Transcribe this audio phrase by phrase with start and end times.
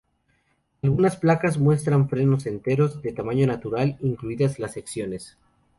[0.81, 5.37] Algunas placas muestran frutos enteros, de tamaño natural, incluidas las secciones.